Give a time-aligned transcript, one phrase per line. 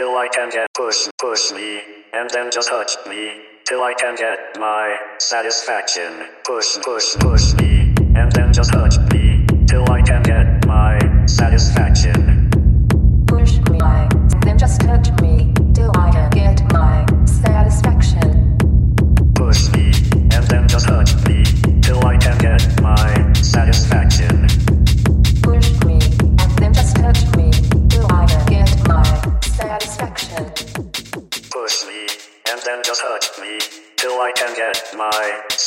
[0.00, 1.82] till I can get push, push me,
[2.14, 3.32] and then just touch me,
[3.66, 6.10] till I can get my satisfaction.
[6.42, 11.69] Push, push, push me, and then just touch me, till I can get my satisfaction.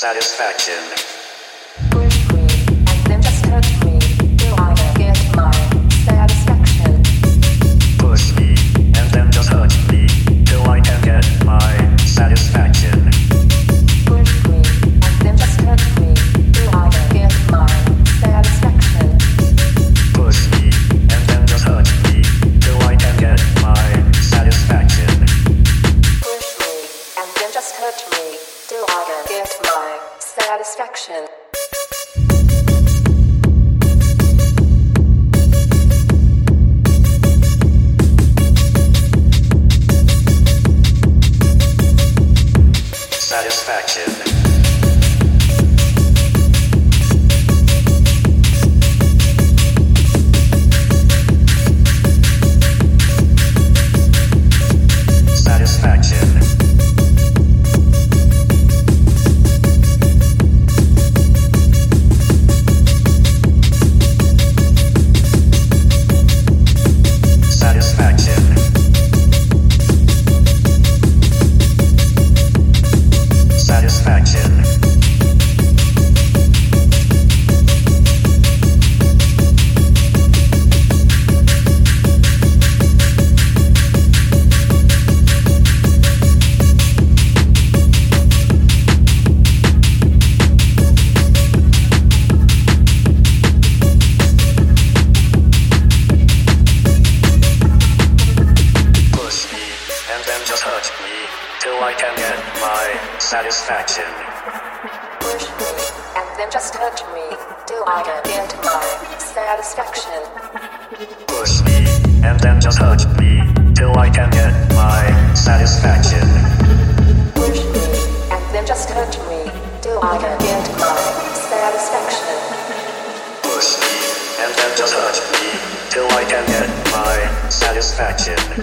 [0.03, 1.32] satisfaction.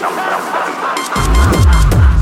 [0.00, 2.17] Number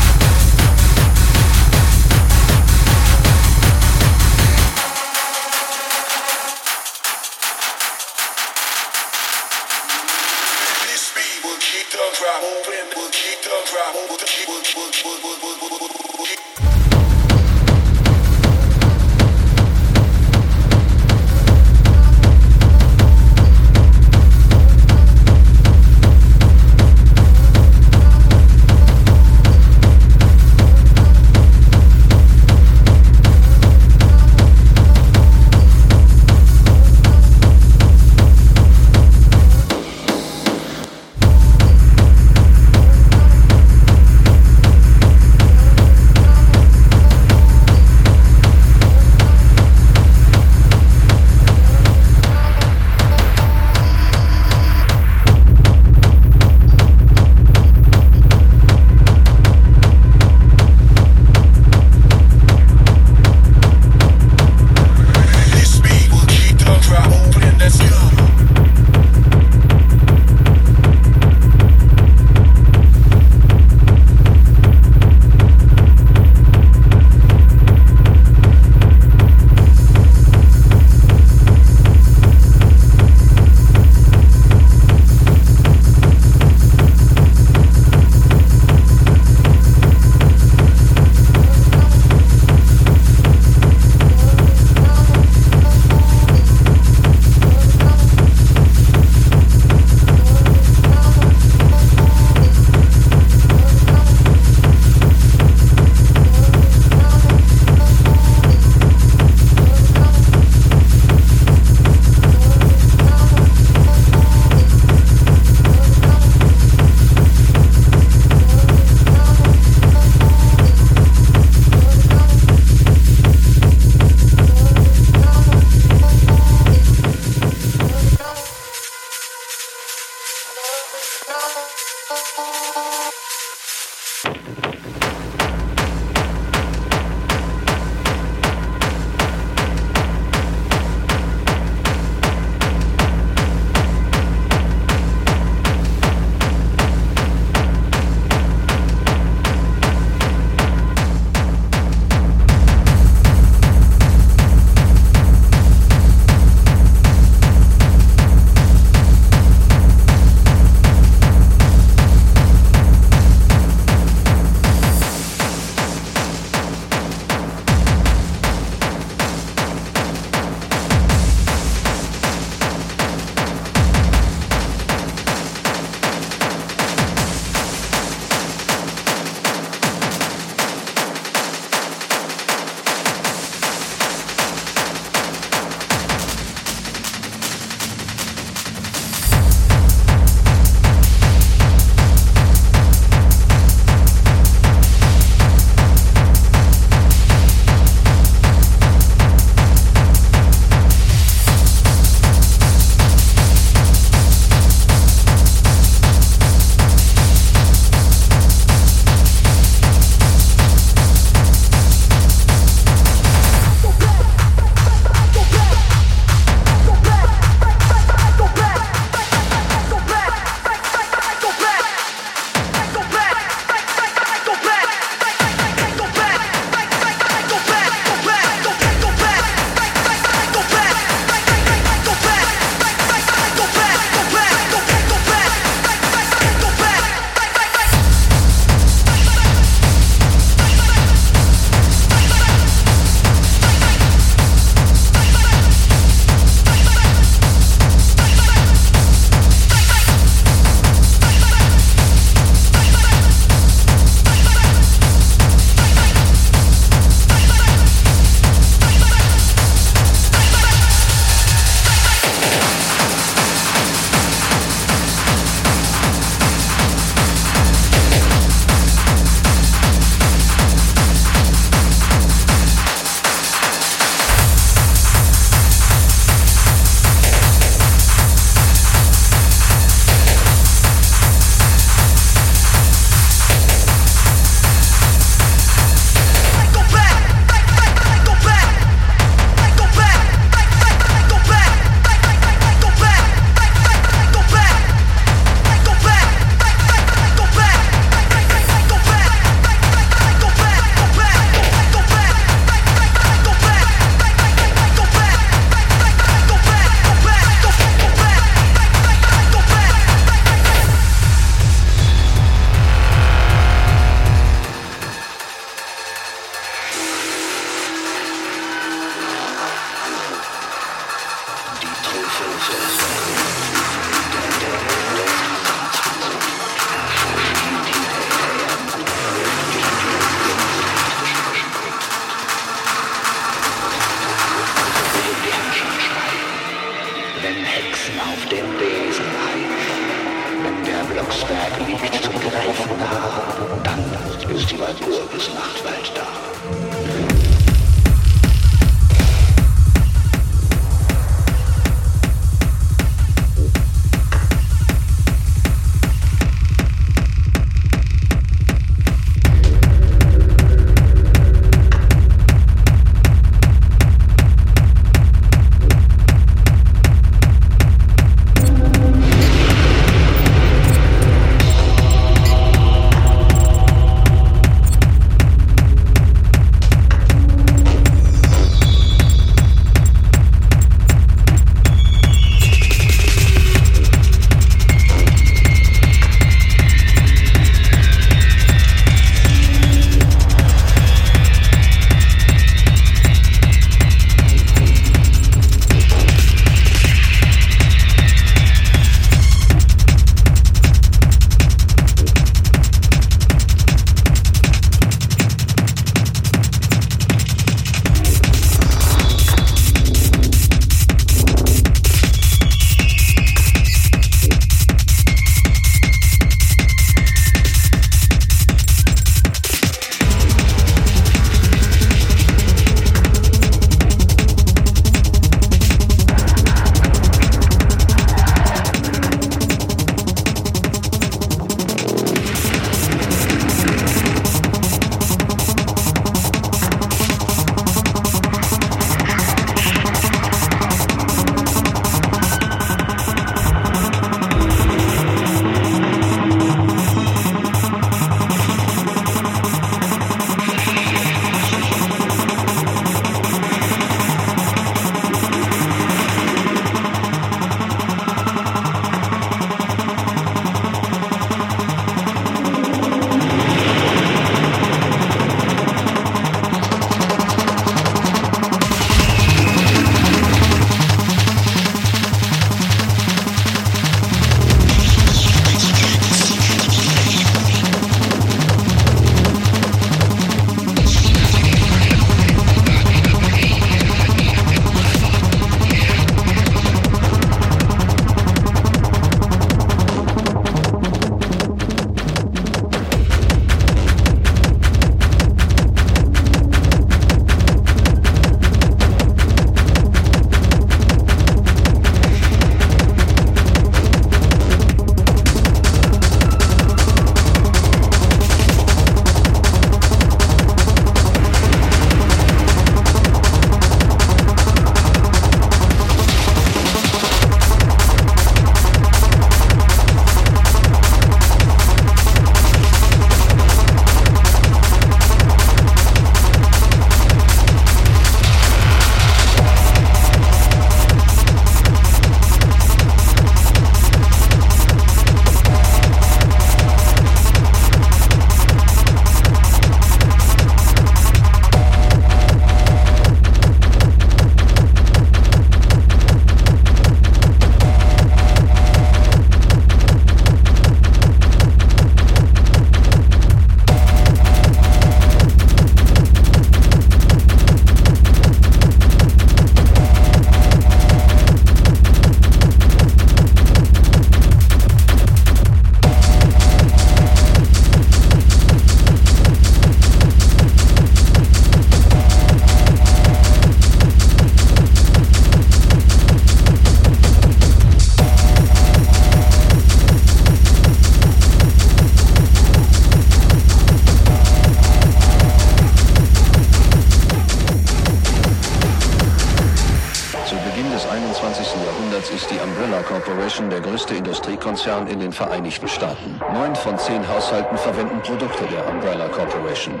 [595.36, 596.40] Vereinigten Staaten.
[596.54, 600.00] Neun von zehn Haushalten verwenden Produkte der Umbrella Corporation.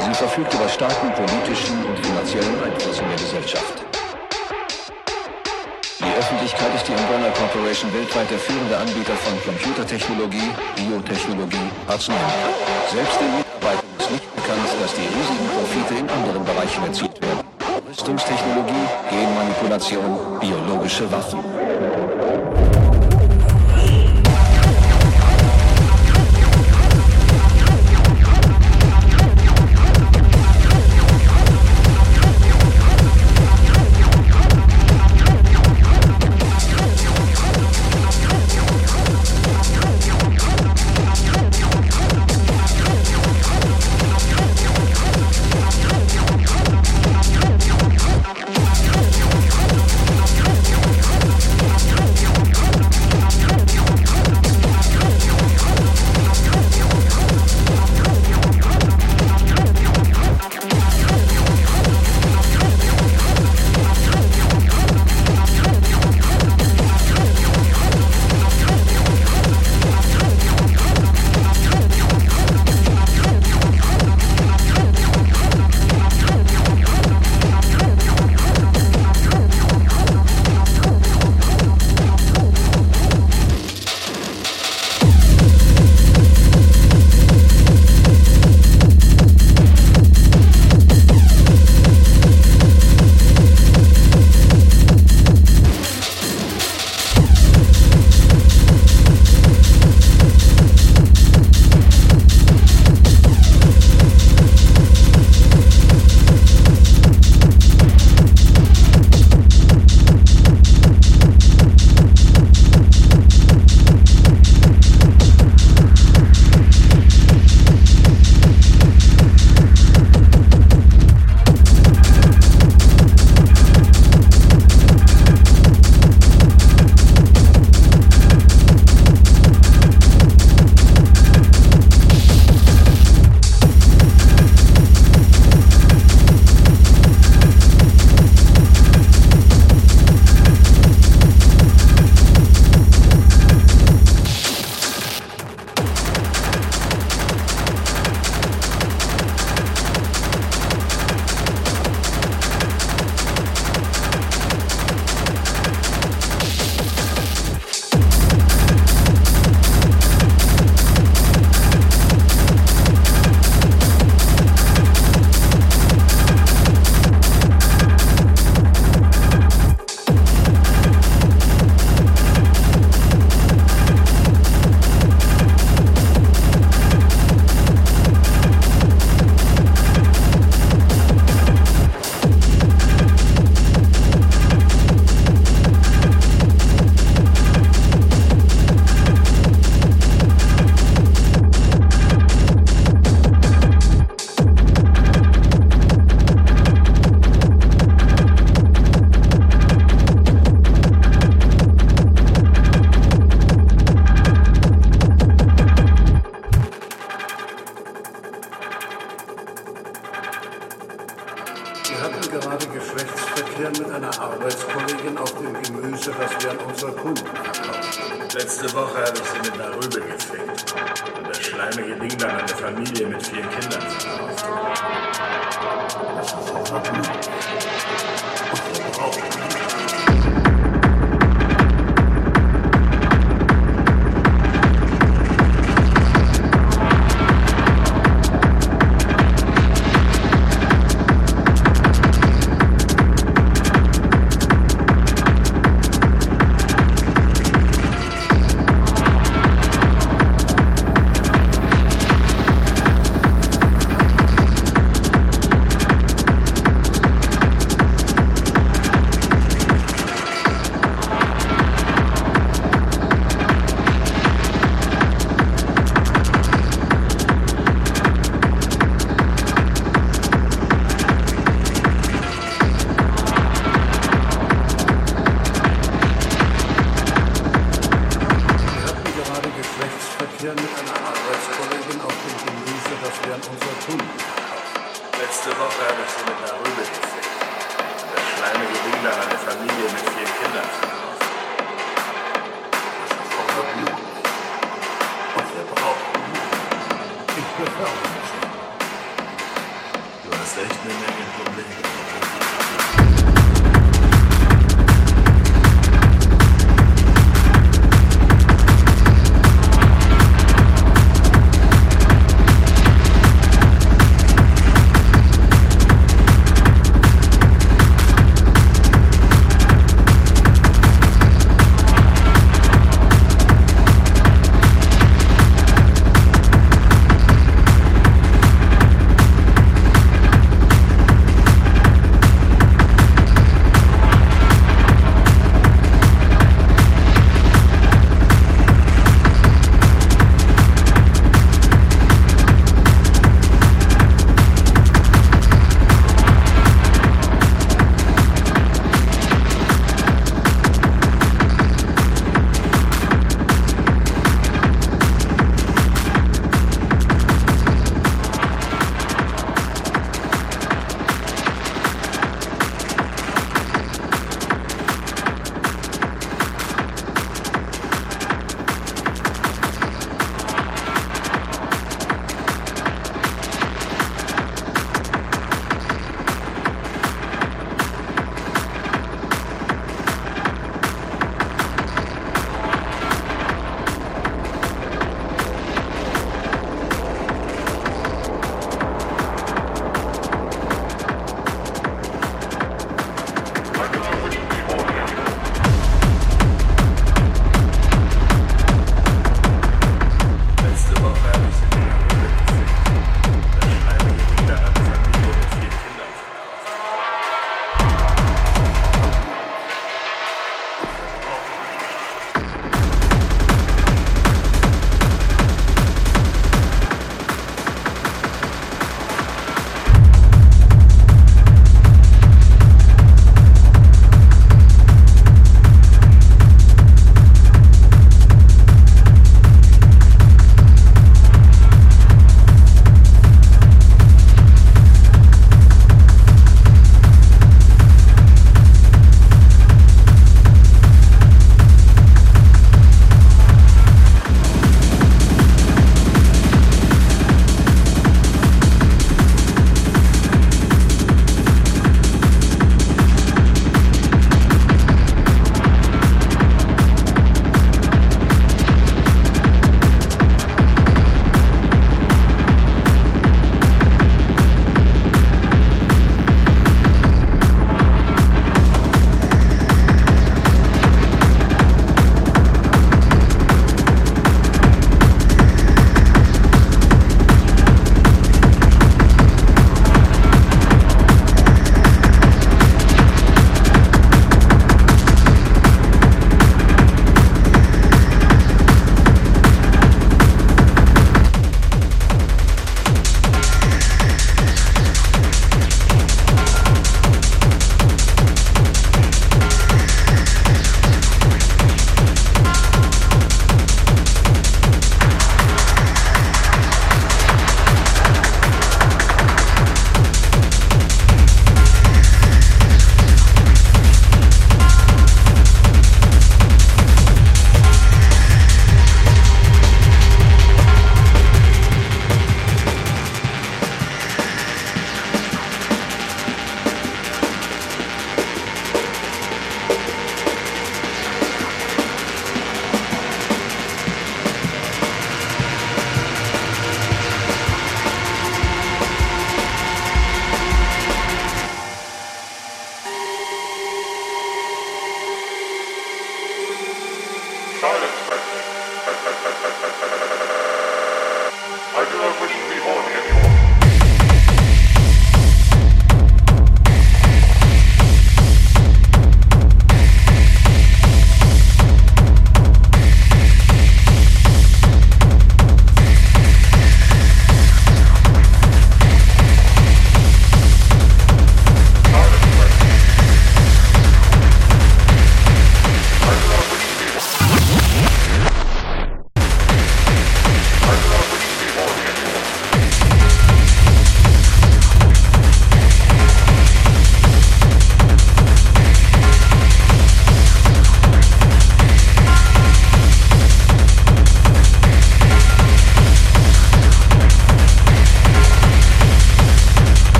[0.00, 3.84] Sie verfügt über starken politischen und finanziellen Einfluss in der Gesellschaft.
[6.00, 12.50] Die Öffentlichkeit ist die Umbrella Corporation weltweit der führende Anbieter von Computertechnologie, Biotechnologie, Arzneimittel.
[12.90, 17.46] Selbst den Mitarbeitern ist nicht bekannt, dass die riesigen Profite in anderen Bereichen erzielt werden.
[17.88, 21.44] Rüstungstechnologie, Genmanipulation, biologische Waffen.